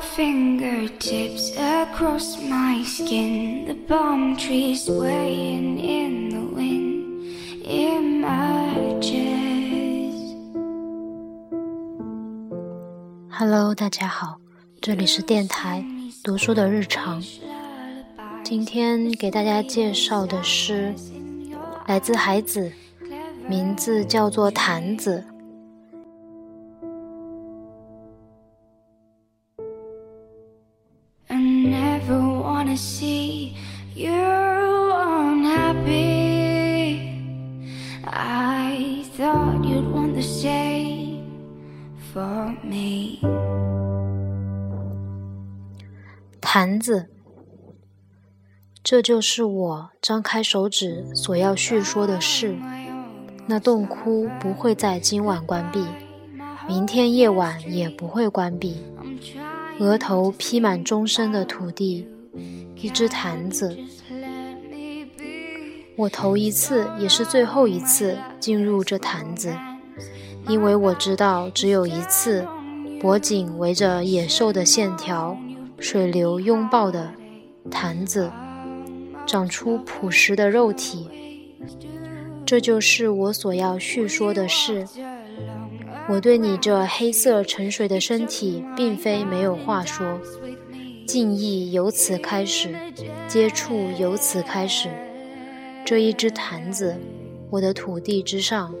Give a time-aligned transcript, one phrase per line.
[0.00, 7.22] Fingertips across my skin, the palm trees swaying in the wind,
[7.64, 9.20] images.
[13.30, 14.40] Hello，大家好，
[14.80, 15.84] 这里是电台
[16.24, 17.22] 读书的日常。
[18.42, 20.94] 今天给大家介绍的诗
[21.86, 22.72] 来自海子，
[23.46, 25.22] 名字叫做坛子。
[32.70, 33.56] Wanna see
[33.96, 34.12] you
[34.92, 35.90] unhappy.
[38.04, 41.24] I thought you'd want the same
[42.12, 43.18] for me.
[46.40, 47.08] 坛子，
[48.84, 52.56] 这就是我张开手指所要叙说的事。
[53.46, 55.84] 那洞窟不会在今晚关闭，
[56.68, 58.76] 明天夜晚也不会关闭。
[59.80, 62.06] 额头披满终身的土地，
[62.80, 63.76] 一只坛子。
[65.96, 69.54] 我头一次也是最后一次进入这坛子，
[70.48, 72.46] 因为我知道只有一次，
[73.00, 75.36] 脖颈围着野兽的线条，
[75.78, 77.12] 水流拥抱的
[77.70, 78.30] 坛子，
[79.26, 81.08] 长出朴实的肉体。
[82.46, 84.86] 这就是我所要叙说的事。
[86.08, 90.18] 我对你这黑色沉水的身体，并非没有话说。
[91.10, 92.72] 敬意由此开始，
[93.26, 94.88] 接触由此开始。
[95.84, 96.96] 这一只坛子，
[97.50, 98.72] 我的土地之上，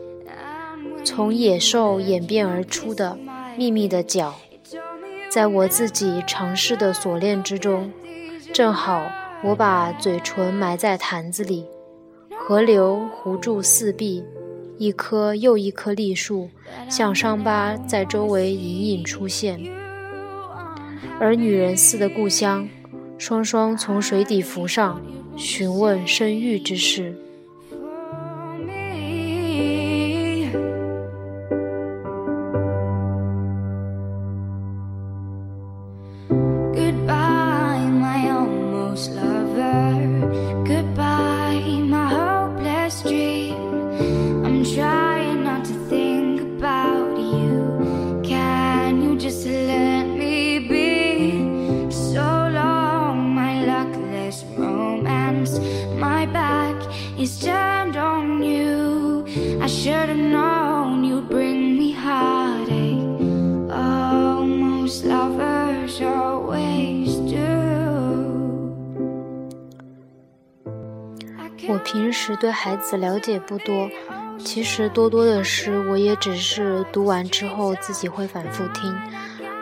[1.02, 3.18] 从野兽演变而出的
[3.56, 4.36] 秘密的脚，
[5.28, 7.92] 在我自己尝试的锁链之中，
[8.52, 9.10] 正好
[9.42, 11.66] 我把嘴唇埋在坛子里，
[12.38, 14.22] 河流糊住四壁。
[14.78, 16.48] 一棵又一棵栗树，
[16.88, 19.60] 像伤疤在周围隐隐出现，
[21.20, 22.66] 而女人似的故乡，
[23.18, 24.98] 双双从水底浮上，
[25.36, 27.14] 询问生育之事。
[71.68, 73.88] 我平时对孩子了解不多，
[74.38, 78.92] 其实多多的诗我也只是读完之后自己会反复听。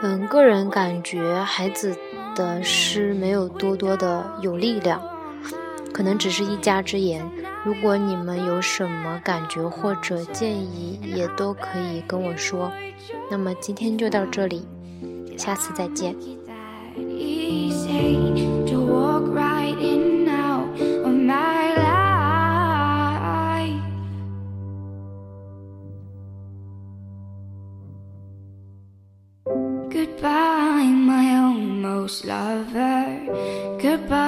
[0.02, 1.94] 嗯，个人感觉孩子
[2.34, 5.02] 的诗没有多多的有力量，
[5.92, 7.28] 可能只是一家之言。
[7.68, 12.72] 如果你们有什么感觉或者建议，也都可以跟我说。
[13.30, 14.66] 那么今天就到这里，
[15.36, 16.16] 下次再见。
[29.90, 33.04] Goodbye, my almost lover.
[33.78, 34.27] Goodbye,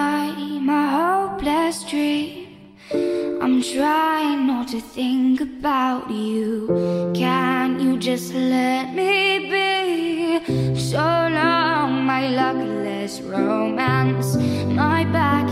[3.43, 7.13] I'm trying not to think about you.
[7.15, 10.77] Can you just let me be?
[10.79, 14.37] So long, my luckless romance.
[14.37, 15.49] My back